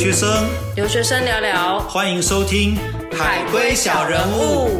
[0.00, 2.74] 学生，留学生聊聊，欢迎收听
[3.14, 4.70] 《海龟小人物》。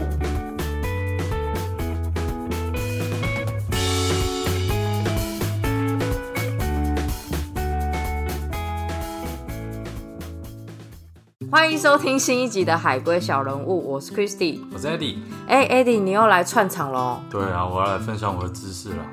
[11.50, 14.60] 欢迎收听新一集的《海龟小人物》，我是 Christy。
[14.72, 15.18] 我是 Eddie。
[15.46, 17.20] 哎，Eddie，你又来串场喽？
[17.30, 19.05] 对啊，我要来分享我的知识了。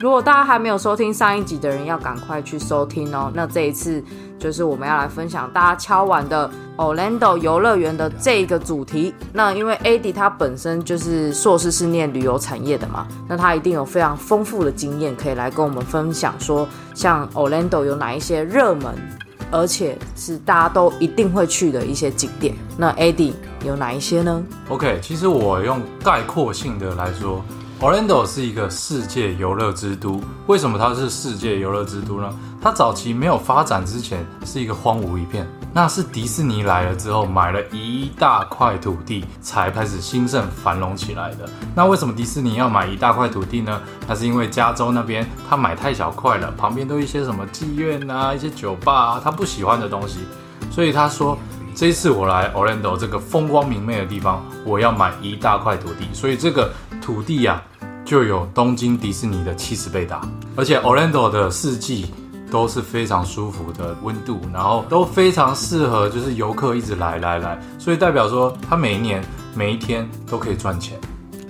[0.00, 3.30] 如果大家还没有收听上一集的人，要赶快去收听哦。
[3.34, 4.02] 那这一次
[4.38, 9.14] 就是我们要来分享大家敲完的 Orlando 游乐园的这个主题。
[9.34, 18.94] 那因为 Adi 他本身就是硕士是念旅游产业的嘛，那他一定有非常丰富的经验可以来跟我们分享，说像 Orlando 有哪一些热门，
[19.50, 22.54] 而且是大家都一定会去的一些景点。
[22.78, 23.34] 那 Adi
[23.66, 27.44] 有哪一些呢？OK，其实我用概括性的来说。
[27.80, 32.30] Orlando 是一个世界游乐之都，为什么它是世界游乐之都呢？
[32.60, 41.48] 它早期没有发展之前是一个荒芜一片，那是迪士尼来了之后买了一大块土地才开始兴盛繁荣起来的。
[41.74, 43.80] 那为什么迪士尼要买一大块土地呢？
[44.06, 50.18] 那是因为加州那边他买太小块了，旁边都一些什么妓院啊、一些酒吧啊，他不喜欢的东西，
[50.70, 51.34] 所以他说
[51.74, 57.62] 这一次我来 Orlando 这个风光明媚的地方，我要买一大块土地，所以这个土地呀。
[58.10, 60.20] 就有东京迪士尼的七十倍大，
[60.56, 62.12] 而且 Orlando 的四季
[62.50, 69.22] 都是非常舒服的温度，然后都非常适合就是游客一直来来来，所以代表说他每一年
[69.54, 70.98] 每一天都可以赚钱。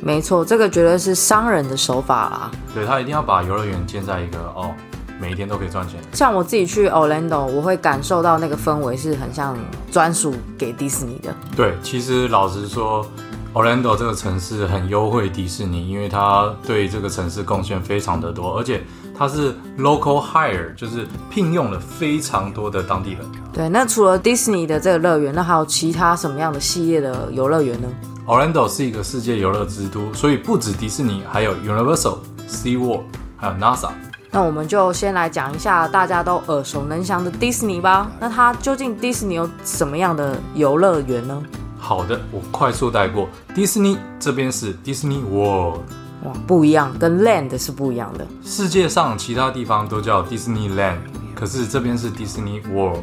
[0.02, 2.50] 没错，这个绝对是商人的手法啦。
[2.74, 4.70] 对他一定要把游乐园建在一个哦，
[5.18, 5.98] 每一天都可以赚钱。
[6.12, 9.56] 像我自己去 Orlando，我会感受到那个氛围是很像
[9.90, 11.34] 专属给迪士尼的。
[11.56, 13.10] 对，其实老实说。
[13.52, 18.80] Orlando 这个城市很优惠迪士尼，因为它对这个城市贡献非常的多，而且
[19.12, 23.20] 它是 local hire，就是聘用了非常多的当地人。
[23.52, 27.88] 对，那除了迪士尼的这个乐园，那还有其他什么样的系列的游乐园呢
[28.24, 32.18] ？Orlando 是一个世界游乐之都，所以不止迪士尼，还有 Universal、
[32.48, 33.02] SeaWorld，
[33.36, 33.90] 还有 NASA。
[34.30, 38.12] 那我们就先来讲一下大家都耳熟能详的迪士尼吧。
[38.20, 41.42] 那它究竟迪士尼有什么样的游乐园呢？
[41.80, 43.28] 好的，我快速带过。
[43.54, 45.80] 迪士尼这边是 Disney World，
[46.24, 48.26] 哇，不一样，跟 Land 是不一样的。
[48.44, 50.98] 世界上其他地方都叫 Disneyland，
[51.34, 53.02] 可是这边是 Disney World，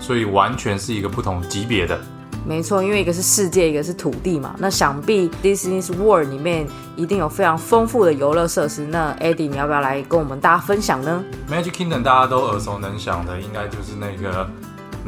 [0.00, 1.98] 所以完全是一个不同级别的。
[2.46, 4.54] 没错，因为一个是世界，一个是土地嘛。
[4.58, 8.84] 那想必 Disney World 里面一定有非常丰富的游乐设施。
[8.86, 14.48] 那 Eddie，你要不要来跟我们大家分享呢？Magic Kingdom 大家都耳熟能详的，应该就是那个。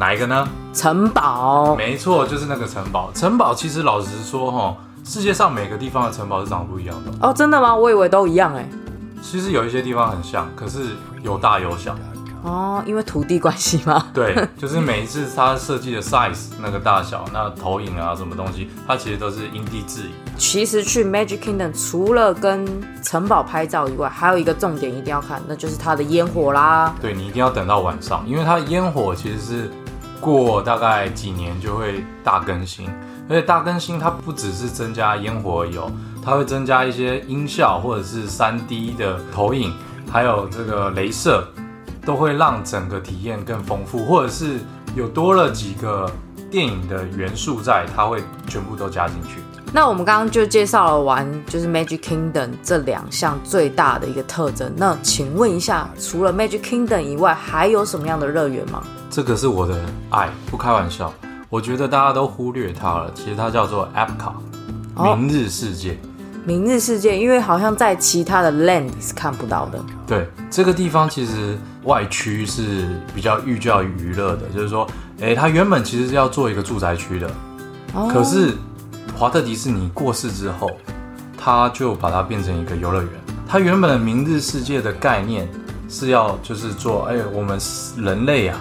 [0.01, 0.47] 哪一个呢？
[0.73, 3.11] 城堡，没错，就是那个城堡。
[3.13, 4.75] 城堡其实老实说，哈，
[5.05, 7.11] 世界上每个地方的城堡是长得不一样的。
[7.27, 7.75] 哦，真的吗？
[7.75, 8.67] 我以为都一样哎。
[9.21, 11.95] 其实有一些地方很像，可是有大有小。
[12.41, 14.03] 哦，因为土地关系吗？
[14.11, 20.11] 对，就是每一次它设计的 size 那个大小，那投影啊什么东西，它其实都是因地制宜。
[20.35, 22.65] 其实去 Magic Kingdom 除了跟
[23.03, 26.91] 城堡拍照以外，还有一个重点一定要看，那就是它的烟火啦。
[26.99, 29.71] 对你一定要等到晚上，因为它烟火其实是。
[30.21, 32.87] 过大概几年就会大更新，
[33.27, 35.91] 而且大更新它不只是增加烟火有，
[36.23, 39.73] 它会增加一些音效或者是三 D 的投影，
[40.09, 41.45] 还有这个镭射，
[42.05, 44.59] 都会让整个体验更丰富，或者是
[44.95, 46.09] 有多了几个
[46.51, 49.41] 电影的元素在，它会全部都加进去。
[49.73, 54.71] 那我们刚刚就介绍了完，就是 Magic Kingdom 这两项最大的一个特征。
[54.75, 58.83] 那请问一下，除了 Magic Kingdom 以外，还有什么样的乐园吗？
[59.11, 59.77] 这个是我的
[60.09, 61.13] 爱，不开玩笑。
[61.49, 64.33] 我觉得大家都忽略它了，其实它叫做 a p c o
[64.95, 65.99] t 明日世界。
[66.45, 69.83] 明日世界，因为好像在其他的 Land 是看不到的。
[70.07, 74.87] 对，这个地方其实外区是比较寓教于娱乐的，就是说，
[75.19, 77.29] 哎，它原本其实是要做一个住宅区的，
[78.09, 78.55] 可是。
[79.17, 80.71] 华特迪士尼过世之后，
[81.37, 83.11] 他就把它变成一个游乐园。
[83.47, 85.47] 它原本的明日世界的概念
[85.87, 87.59] 是要就是做，哎，我们
[87.97, 88.57] 人类啊，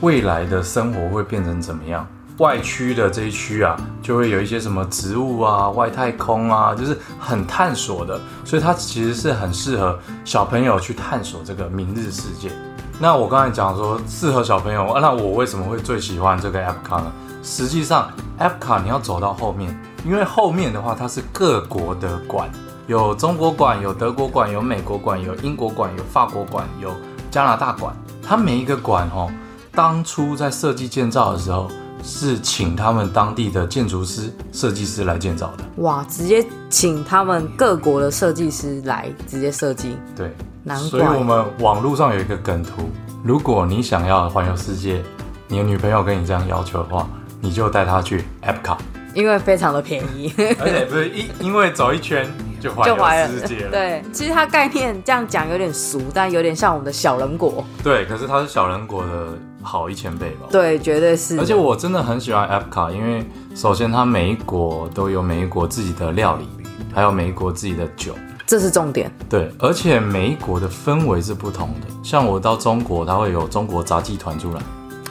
[0.00, 2.06] 未来的生活会变成怎么样？
[2.38, 8.18] 外区的这一区啊，就会有一些什么植物啊、外太空啊，就是很探索的。
[8.42, 12.50] 所以它其实是很适合小朋友去探索这个明日世界。
[12.98, 17.12] 那我刚才讲说适合小朋友，那我为什么会最喜欢这个 Epcot 呢？
[17.42, 19.78] 实际上，Epcot 你要走到后面。
[20.02, 22.50] 因为后面的话，它是各国的馆，
[22.86, 26.90] 有中国馆，有德国馆，有美国馆，有英国馆，有法国馆，有
[27.30, 27.94] 加拿大馆。
[28.22, 29.30] 它每一个馆哦，
[29.72, 31.68] 当初在设计建造的时候，
[32.02, 35.64] 是请他们当地的建筑师、设计师来建造的。
[35.76, 39.96] 哇，直接请他们各国的设计师来直接设计。
[40.16, 40.34] 对，
[40.64, 40.88] 难怪。
[40.88, 42.90] 所以我们网络上有一个梗图，
[43.22, 45.02] 如果你想要环游世界，
[45.46, 47.06] 你的女朋友跟你这样要求的话，
[47.40, 48.78] 你就带她去 Epcot，
[49.14, 52.26] 因为非常的便宜，而且不是一因为走一圈
[52.60, 53.70] 就环游 就怀了世界了。
[53.70, 57.64] 对，其实它概念这样讲有点俗，但有点像我们的小人国。
[57.84, 60.46] 对，可是它是小人国的好一千倍吧。
[60.50, 61.38] 对，绝对是。
[61.38, 63.24] 而且我真的很喜欢 Epcot，因为
[63.54, 66.48] 首先它每一国都有每一国自己的料理，
[66.94, 68.14] 还有每一国自己的酒。
[68.46, 69.12] 这是重点。
[69.28, 71.86] 对，而且每一国的氛围是不同的。
[72.02, 74.60] 像我到中国，它会有中国杂技团出来。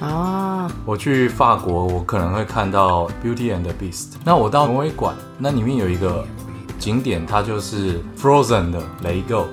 [0.06, 4.14] 啊，我去法国，我可能会看到 Beauty and the Beast。
[4.24, 6.26] 那我到挪威馆，那里面有一个
[6.78, 9.46] 景点，它就是 Frozen 的雷 go。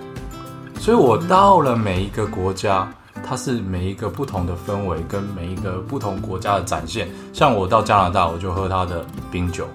[0.78, 2.88] 所以我到了每一个国家，
[3.24, 7.08] 它是每一个不同的氛围，跟每一个不同国家的展现。
[7.32, 9.68] 像我到加拿大，我就喝它的冰酒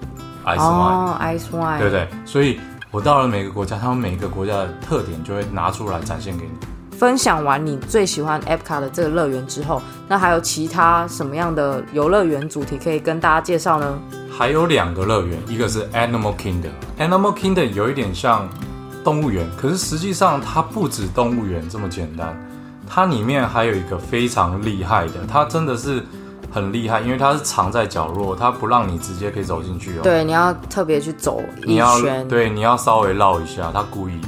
[0.45, 2.07] ice wine，、哦，ice wine，对不对？
[2.25, 2.59] 所以
[2.91, 6.51] 我到了每个国家，他们每个国家的特点就会拿出来展现给你。
[6.97, 13.99] 分享完你最喜欢 Epcot 的这个乐园之后，那还有其他什么样的游乐园主题可以跟大家介绍呢？
[14.31, 16.71] 还有两个乐园，一个是 Animal Kingdom。
[16.99, 18.47] Animal Kingdom 有一点像
[19.03, 22.35] 动物园，可是实际上它不止动物园这么简单，
[22.93, 26.03] 它里面还有一个非常厉害的，它真的是
[26.51, 34.27] 很厉害，因为它是藏在角落，它不让你直接可以走进去哦。，对，你要特别去走一你要圈。，对你要稍微绕一下，它故意的，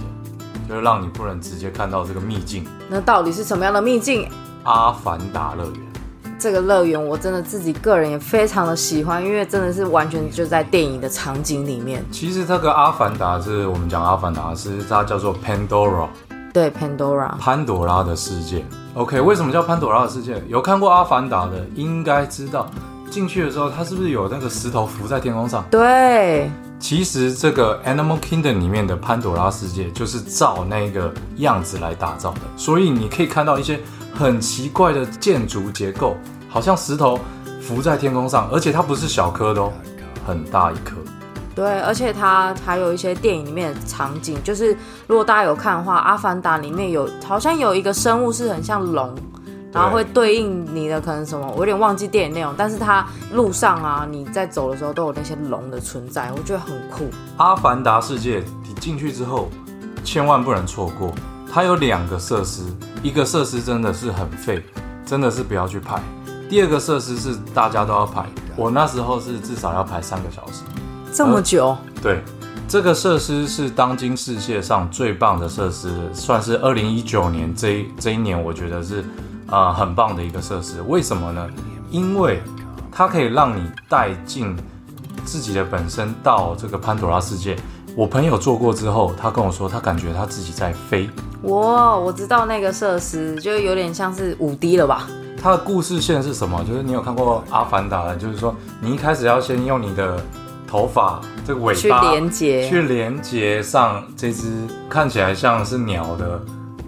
[0.69, 4.25] 就是让你不能直接看到这个秘境那到底是什么样的秘境？——
[4.63, 5.81] 阿凡达乐园。
[6.39, 12.01] 这个乐园我真的自己个人也非常的喜欢，因为真的是完全就在电影的场景里面。
[12.13, 16.07] 其实这个阿凡达是我们讲阿凡达，是它叫做 Pandora。
[16.53, 18.63] 对，Pandora，潘朵拉的世界。
[18.93, 20.39] OK，为什么叫潘朵拉的世界？
[20.47, 22.69] 有看过《阿凡达》的应该知道，
[23.09, 25.65] 进去的时候它是不是有那个石头浮在天空上？
[25.71, 33.79] 对，其实这个 Animal Kingdom 里面的潘朵拉世界就是照那个样子来打造的，所以你可以看到一些
[34.13, 36.15] 很奇怪的建筑结构，
[36.47, 37.19] 好像石头
[37.59, 39.73] 浮在天空上，而且它不是小颗的哦，
[40.27, 40.97] 很大一颗。
[41.55, 49.13] 对，而且它还有一些电影里面的场景，就是如果大家有看的话，《阿凡达》里面有好像有一个生物是很像龙，
[49.71, 57.09] 然后会对应你的可能什么，我有点忘记电影内容，但是它路上啊，你在走的时候都有那些龙的存在，我觉得很酷。
[57.37, 59.49] 阿凡达世界，你进去之后
[60.03, 61.13] 千万不能错过。
[61.51, 62.63] 它有两个设施，
[63.03, 64.65] 一个设施真的是很废，
[65.05, 66.01] 真的是不要去拍。
[66.49, 70.63] 第二个设施是大家都要排，我那时候是至少要排三个小时。
[71.13, 72.23] 这么久，对，
[72.67, 79.01] 这个设施是当今世界上最棒的设施，算是二零一九年这一这一年，我觉得是
[79.45, 80.81] 啊、呃很棒的一个设施。
[80.87, 81.47] 为什么呢？
[81.91, 82.41] 因为
[82.91, 84.57] 它可以让你带进
[85.23, 87.55] 自己的本身到这个潘多拉世界。
[87.95, 91.07] 我朋友做过之后，他跟我说，他感觉他自己在飞。
[91.43, 95.07] 哇，我知道那个设施就有点像是五 D 了吧？
[95.39, 96.63] 它的故事线是什么？
[96.63, 100.19] 就是你有看过《阿凡达》的，就是说你一开始要先用你的
[100.73, 106.43] 头发这个尾去巴连接去连接上这只看起来像是鸟的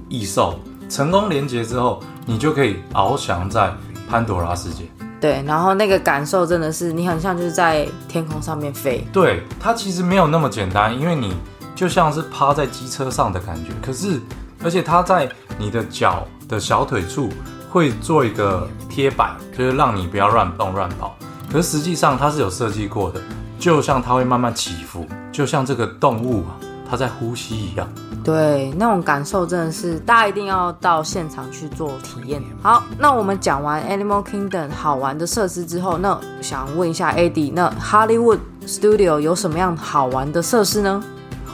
[0.10, 0.60] 异兽，
[0.90, 3.72] 成功连接之后，你就可以翱翔在
[4.10, 4.86] 潘多拉世界。
[5.22, 9.06] 对，然后那个感受真的是你很像就是在天空上面飞。
[9.14, 11.36] 对，它其实没有那么简单，因为你
[11.76, 13.70] 就像是趴在机车上的感觉。
[13.84, 14.20] 可是，
[14.64, 17.30] 而且它在你的脚的小腿处
[17.70, 21.16] 会做一个贴板，就是让你不要乱动乱跑。
[21.52, 23.22] 可是实际上它是有设计过的，
[23.58, 26.58] 就像它会慢慢起伏，就像这个动物啊，
[26.90, 27.88] 它在呼吸一样。
[28.24, 32.42] 对，那种感受真的是大家一定要到现场去做体验。
[32.64, 41.04] 好，那我们讲完 Animal Kingdom 好玩的设施之后，那想问一下 AD，那 Hollywood Studio 有什么样好玩的设施呢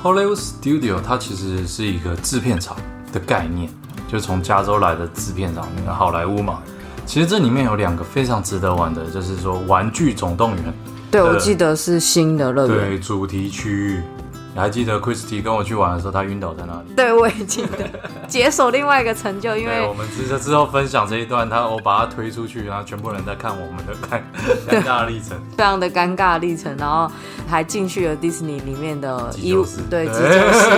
[0.02, 2.78] ？Hollywood Studio 它其实是一个制片厂
[3.12, 3.70] 的概念，
[4.08, 6.60] 就是从加州来的制片厂，那个好莱坞嘛。
[7.06, 10.74] 其实这里面有两个非常值得玩的，就是说《玩具总动员
[11.12, 12.90] 对，我记得是新的》乐园。
[12.90, 14.02] 对主题区域。
[14.54, 16.94] 你还记得 Christy 跟我去玩的时候，他晕倒在那里？
[16.94, 17.90] 对，我也记得
[18.28, 24.22] 解锁另外一个成就，因，为我们之之后分享这一段，他我把他推出去，然后全部人在看我们的尴
[24.70, 25.40] 尴尬历程。
[25.58, 27.10] 非常的尴尬历程，然后
[27.48, 30.70] 还进去了迪士尼里面的急救室对急救室，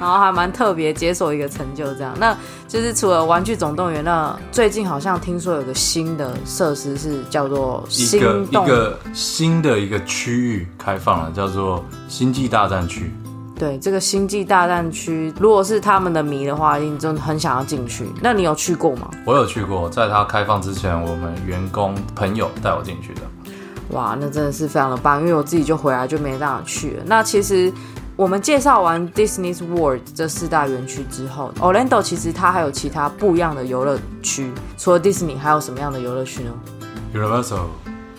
[0.00, 2.14] 然后还蛮特别，解锁一个成就这样。
[2.18, 2.34] 那
[2.66, 13.12] 就是除了玩具总动员，那最近好像听说有个新的设施是叫做一心个一，个新的一个区域开放了，叫做星际大战区。
[13.58, 18.06] 对这个星际大战区，如果是他们的迷的话，一定真的很想要进去。
[18.22, 19.10] 那你有去过吗？
[19.26, 23.22] 我有去过，在它开放之前，我们员工朋友带我进去的。
[23.90, 27.02] 哇，那真的是非常的棒，因为我自己就回来就没办法去了。
[27.06, 27.72] 那其实
[28.14, 36.52] 我们介绍完 Disney's World 这四大园区之后，Orlando 其实它还有其他不一样的游乐区，除了 Disney 还有什么样的游乐区呢
[37.12, 37.62] ？Universal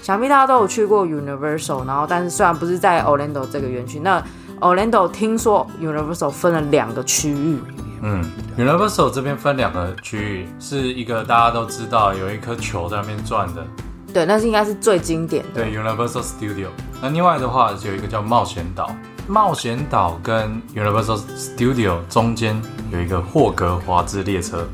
[0.02, 4.24] 想必大家都有去过 Universal，然后但是虽然不是在 Orlando 这个园区，那
[4.60, 7.58] Orlando 听说 Universal 分了两个区域，
[8.02, 8.24] 嗯
[8.58, 13.66] ，Universal 这边分两个区域，是一个大家都知道有一颗球在那边转的，
[14.14, 15.64] 对，那是应该是最经典的。
[15.64, 16.68] 对，Universal Studio。
[17.02, 18.94] 那另外的话有一个叫冒险岛，
[19.28, 22.62] 冒险岛跟 Universal Studio 中间
[22.92, 24.68] 有一个霍格华兹列车。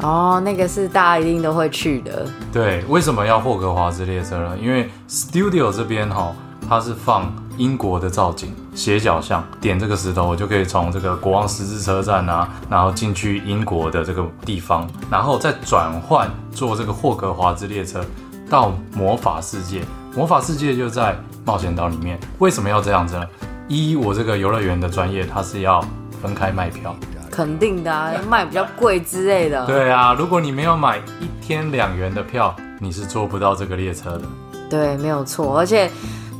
[0.00, 2.26] 哦，那个是大家一定都会去的。
[2.52, 4.56] 对，为什么要霍格华兹列车呢？
[4.60, 6.32] 因为 Studio 这边哈，
[6.68, 18.04] 它是放英国的造景，斜角巷点这个石头，我就可以从这个国王十字车站啊，然后进去英国的这个地方，然后再转换坐这个霍格华兹列车
[18.48, 19.82] 到魔法世界。
[20.14, 22.18] 魔法世界就在冒险岛里面。
[22.38, 23.26] 为什么要这样子呢？
[23.68, 25.82] 一，我这个游乐园的专业，它是要
[26.20, 26.94] 分开卖票。
[27.30, 29.64] 肯定的啊，卖比较贵之类的。
[29.66, 34.24] 对啊，如果你没有买一天两元的票，你是坐不到这个列车的。
[34.68, 35.58] 对，没有错。
[35.58, 35.90] 而且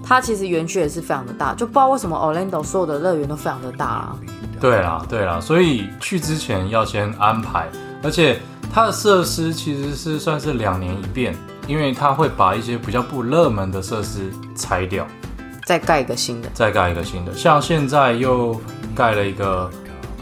[0.03, 4.17] 它其实园区也是非常的大，就不知道为什么 Orlando 所有的乐园都非常的大啊。
[4.61, 7.69] 对啦，对啦，所以去之前要先安排，
[8.03, 8.41] 而且
[8.73, 15.07] 它的设施其实是算是两年一变，因为它会把一些比较不热门的设施拆掉，
[15.65, 17.35] 再盖一个新的，再盖一个新的。
[17.35, 18.61] 像现在又
[18.95, 19.71] 盖了一个。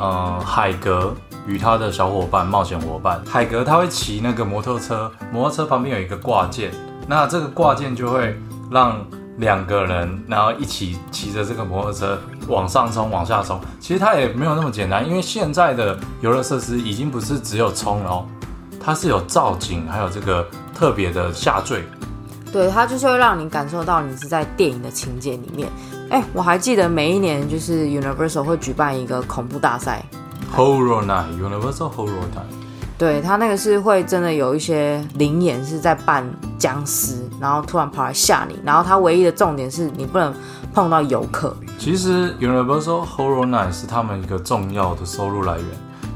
[0.03, 1.15] 嗯，海格
[1.47, 6.71] 与他的小伙伴冒险伙伴，海格他会骑那个摩托车，摩托车旁边有一个挂件，
[7.07, 8.35] 那这个挂件就会
[8.71, 9.07] 让
[9.41, 13.59] 两个人，然后一起骑着这个摩托车往上冲、往下冲。
[13.81, 18.27] 其实它也没有那么简单，因为现在的游乐设施已经不是只有冲了哦，
[18.79, 21.83] 它是有造景，还有这个特别的下坠。
[22.53, 25.69] 对，它就是会让你感受到你是在电影的情节里面。
[26.11, 30.05] 哎，我还记得每一年就是 Universal 会举办一个恐怖大赛
[30.55, 32.53] ，Horror Night，Universal Horror Night。
[33.01, 36.23] 对，他那个是会真的有一些灵眼是在扮
[36.59, 38.59] 僵尸，然后突然跑来吓你。
[38.63, 40.35] 然后他唯一的重点是你不能
[40.75, 41.57] 碰到游客。
[41.79, 45.67] 其实 Universal Horror Night 是他们一个重要的收入来源，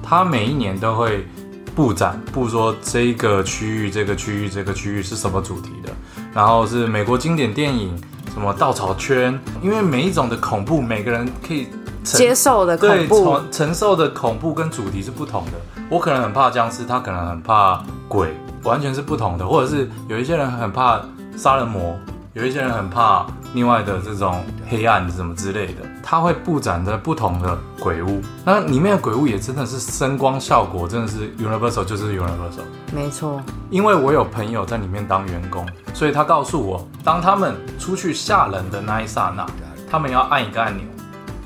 [0.03, 1.27] 他每一年都会
[1.75, 5.91] 布展，布说这个区域、这个区域、这个区域是什么主题的。
[6.35, 7.99] 然后是美国经典电影，
[8.35, 11.69] 什么稻草圈，因为每一种的恐怖，每个人可以
[12.05, 15.53] 接受的恐怖，承承受的恐怖跟主题是不同的。
[15.91, 19.47] 我可能很怕僵尸，他可能很怕鬼，完全是不同的。
[19.47, 21.01] 或者是有一些人很怕
[21.37, 21.97] 杀人魔。
[22.35, 33.41] 有一些人很怕另外的这种黑暗什么之类的，他会布展着不同的鬼屋，那里面的鬼屋也真的是声光效果，真的是 Universal 就是 Universal，没错。
[33.71, 39.47] 因为我有朋友在里面当员工，所以他告诉我，当他们出去吓人的那一刹那，
[39.89, 40.85] 他们要按一个按钮。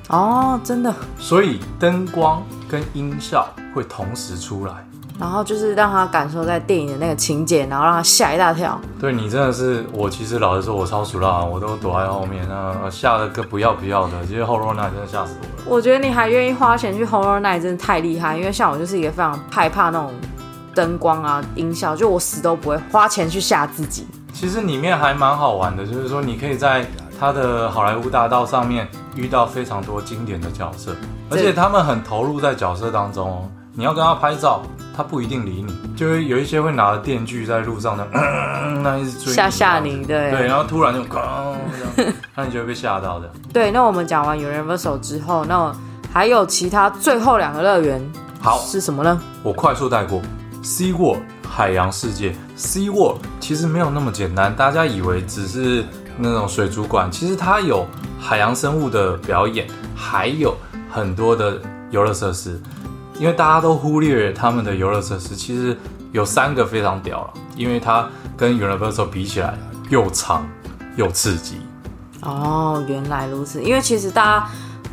[0.09, 0.95] 哦，真的。
[1.19, 4.75] 所以灯光跟音效会同时出来。
[5.21, 8.81] 然后就是让他感受在电影的那个情节，然后让他吓一大跳。
[9.01, 14.13] 对你真的是，我其实老实说，我超熟了，我都躲在后面，那吓得个不要不要的。
[14.29, 15.65] 其实 Horror Night 真的吓死我了。
[15.67, 18.37] 我觉得你还愿意花钱去 Horror Night，真的太厉害。
[18.39, 20.15] 因为像我就是一个非常害怕那种
[20.73, 24.07] 灯光啊、音效，就我死都不会花钱去吓自己。
[24.33, 26.87] 其实里面还蛮好玩的，就是说你可以在
[27.19, 28.87] 它的好莱坞大道上面
[29.19, 30.95] 遇到非常多经典的角色，
[31.31, 33.49] 而且他们很投入在角色当中哦。
[33.75, 34.63] 你要跟他拍照。
[34.97, 38.05] 他不一定理你，就会有一些会拿着电锯在路上的，
[38.83, 41.55] 那一直追吓吓你，对对，然后突然就哐，
[42.35, 43.31] 那你就会被吓到的。
[43.53, 45.73] 对，那我们讲完 Universal 之后，那
[46.13, 48.05] 还有其他最后两个乐园，
[48.41, 49.21] 好是什么呢？
[49.45, 50.21] 我快速带过
[50.65, 55.85] ，Sea World 海洋世界，Sea World 其实没有那么简单，大家以为只是
[56.17, 57.87] 那种水族馆，其实它有
[58.19, 60.57] 海洋生物的表演，还有
[60.91, 61.61] 很多的
[61.91, 62.61] 游乐设施。
[63.19, 65.77] 因为大家都忽略他们的游乐设施，其实
[66.13, 69.59] 有三个非常屌了，因为它跟 Universal 比起来
[69.91, 70.47] 又长
[70.95, 71.57] 又刺激。
[72.23, 73.61] 哦，原来如此。
[73.61, 74.49] 因为其实大家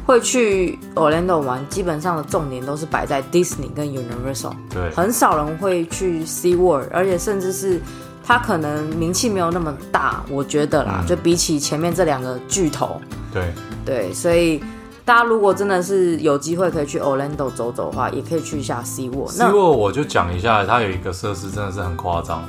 [0.07, 7.79] 会去 Orlando 玩，基本上的重点都是摆在 Disney 跟 Universal，对，很少人会去 Sea World，而且甚至是
[8.25, 12.99] 它可能名气没有那么大，我觉得啦，就比起前面这两个巨头，
[13.31, 13.53] 对
[13.85, 14.63] 对，所以。
[15.07, 19.29] 大家如果真的是有机会可以去 Orlando 走走的话，也可以去一下 Sea World。
[19.29, 22.41] Sea World 我就讲一下，它有一个设施真的是很夸张，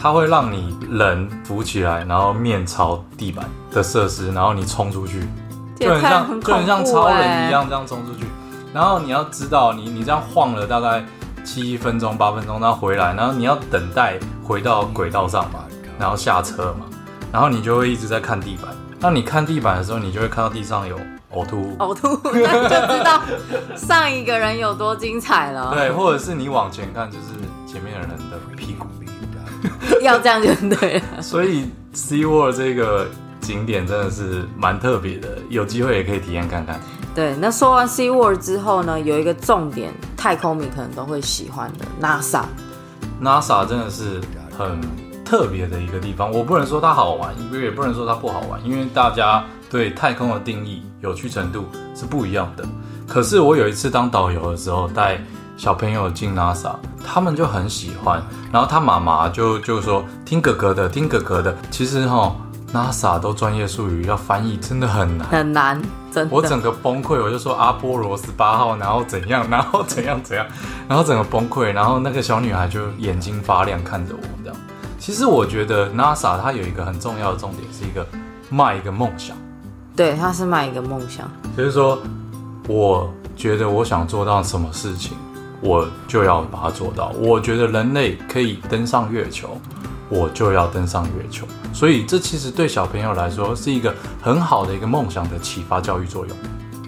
[0.00, 5.26] 它会让你人浮起来，然后面朝地板的设施，然后你冲出去，
[5.80, 8.26] 就很像就很像超人一样这样冲出去。
[8.72, 11.04] 然后你要知道，你你这样晃了大概
[11.42, 15.64] 七分钟八分钟，然后回来，然后你要等待回到轨道上嘛，
[15.98, 16.86] 然后下车嘛，
[17.32, 18.70] 然后你就会一直在看地板。
[19.00, 20.96] 那你看地板的时候，你就会看到地上有。
[21.34, 23.20] 呕吐，呕吐，那就知道
[23.74, 25.74] 上一个人有多精彩了。
[25.74, 27.24] 对，或者是你往前看，就是
[27.66, 28.86] 前面的人的屁股。
[30.00, 31.02] 要这样就对了。
[31.20, 33.08] 所以 Sea World 这个
[33.40, 36.78] 景点真的是蛮特别的，有机会也可以体验看看。
[37.16, 42.42] 对，那说完 Sea World 之后呢，有一个重点，太空迷可能都会喜欢的 NASA。
[43.22, 44.20] NASA 真的是
[44.56, 44.80] 很
[45.24, 52.64] 特别的一个地方，我不能说它好玩，也不能说它不好玩，因为大家对太空的定义、有趣程度是不一样的。
[53.06, 55.20] 可是我有一次当导游的时候，带
[55.56, 61.56] 小朋友进 NASA，他们就很喜欢，然后他妈妈就就说听哥哥的，听哥哥的。
[61.70, 62.34] 其实哈
[62.74, 65.28] ，NASA 都专业术语要翻译真的很难。
[65.28, 65.80] 很难，
[66.12, 66.34] 真的。
[66.34, 70.44] 我整个崩溃，我就说阿波罗十八号，然后怎样， 然后怎样怎样，
[70.88, 74.56] 然后整个崩溃，然后那个小女孩就眼睛发亮看着我这样。
[74.98, 78.04] 其实我觉得 NASA 它有一个很重要的重点，是一个
[78.50, 79.36] 卖一个梦想，
[79.94, 81.30] 对，它是卖一个梦想。
[81.56, 81.98] 就是说，
[82.66, 85.16] 我觉得我想做到什么事情，
[85.60, 87.10] 我就要把它做到。
[87.18, 89.60] 我觉得人类可以登上月球，
[90.08, 91.46] 我就要登上月球。
[91.72, 96.36] 所以这其实对小朋友来说是一个很好的一个梦想的启发教育作用。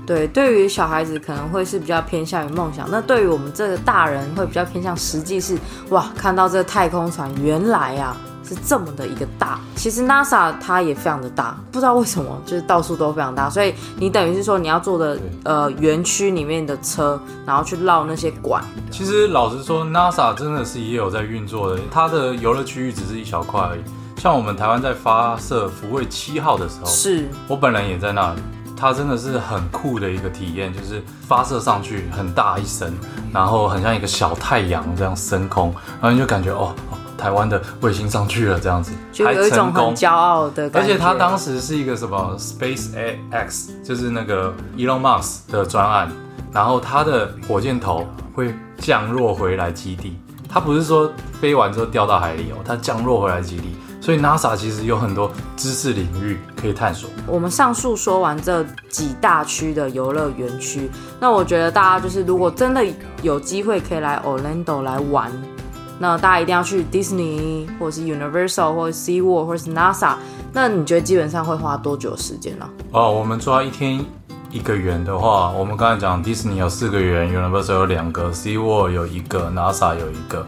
[0.06, 5.58] 对，对于小孩子可能会是比较偏向于梦想，那对于我们这个大人会比较偏向实际是，
[5.88, 9.58] 哇，看到这个太空船原来啊是这么的一个大。
[9.74, 18.62] 其实 NASA 它也非常的大，不知道为什么就是到处都非常大，所以你等于是说你要坐的呃园区里面的车，然后去绕那些管。
[18.90, 23.80] 其实老实说，NASA 真的是也有在运作的，它的游乐区域只是一小块而已。
[24.18, 28.40] 像我们台湾在发射福卫七号的时候，是我本人也在那里。
[28.78, 32.92] 它真的是很酷的一个体验，就是发射上去很大一声，
[33.32, 40.78] 然后很像一个小太阳这样升空，然后你就感觉哦，哦台湾的卫星上去了这样子，就有一种很骄傲的感觉。
[40.78, 42.90] 而且他当时是一个什么 Space
[43.30, 46.10] X，就是那个 Elon Musk 的专案，
[46.52, 50.18] 然后他的火箭头会降落回来基地，
[50.48, 53.76] 他不是说飞完之后掉到海里哦，他降落回来基地。
[53.98, 57.10] 所以 NASA 其实有很多知识领域可以探索。
[57.26, 62.86] 我们上述说完这几大区的游乐园区，那我觉得大家就是如果真的
[63.22, 65.32] 有机会可以来 Orlando 来玩，
[65.98, 70.14] 那大家一定要去 Disney 或者是 Universal 或者 Sea World 或者是 NASA。
[70.52, 72.68] 那你觉得基本上会花多久时间呢？
[72.92, 74.04] 哦，我们抓一天
[74.50, 80.46] 一个园的话，我们刚才讲 Disney 有四个园，Universal 有两个，Sea World 有一个，NASA 有一个，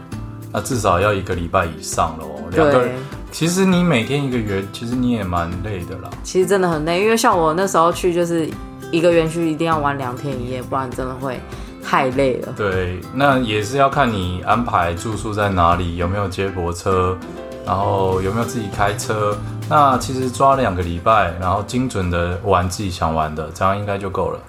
[0.51, 2.95] 那至少要一个礼拜以上了哦，两个人。
[3.31, 6.09] 其实你每天一个园，其实你也蛮累的啦。
[6.23, 8.49] 其实真的很累，因为像我那时候去，就是
[8.91, 11.39] 一个园区一定要玩两天一夜，不然真的会
[11.89, 12.53] 太累了。
[12.55, 17.17] 对，那也是要看你安排住宿在哪里，有没有接驳车，
[17.65, 19.35] 然后有没有自己开车。
[19.67, 24.39] 那其实抓两个礼拜，然后精准的玩自己想玩的，这样应该就够了。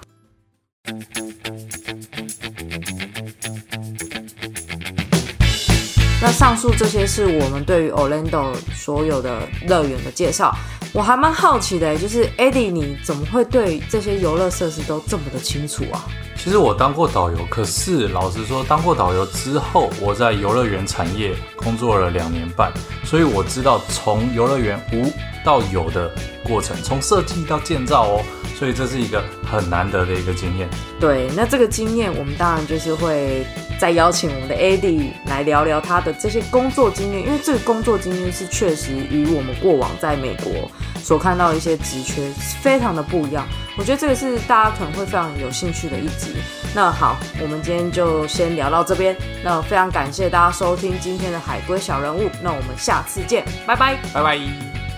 [6.21, 10.55] 那上述这些是我们对于 Orlando 所有的乐园的介绍。
[10.93, 16.03] 我还蛮好奇的，就是 Eddie，你怎么会对这些游乐设施都这么的清楚啊？
[16.35, 22.73] 其实我当过导游，可是老实说，当过导游之后，我在游乐园产业工作了两年半，
[23.05, 25.09] 所以我知道从游乐园无
[25.45, 26.11] 到有的
[26.43, 28.21] 过程，从设计到建造哦，
[28.59, 30.69] 所以这是一个很难得的一个经验。
[30.99, 33.45] 对，那这个经验，我们当然就是会
[33.81, 40.69] 再邀请我们的 Eddie 来聊聊他的这些工作经验，因为这个工作经验是确实与我们过往在美国
[41.01, 42.29] 所看到的一些职缺
[42.61, 43.43] 非常的不一样。
[43.79, 46.35] 我觉得这个是大家可能会非常有兴趣的一集。
[46.75, 49.17] 那好，我们今天就先聊到这边。
[49.43, 52.29] 那非常感谢大家收听今天的海龟小人物。
[52.43, 54.90] 那我们下次见，拜拜，拜拜。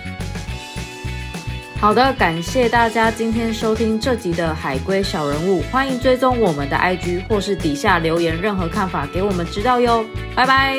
[1.84, 10.02] 好的，感谢大家今天收听这集的海龟小人物，欢迎追踪我们的 IG 或是底下留言任何看法给我们知道哟，
[10.34, 10.78] 拜拜。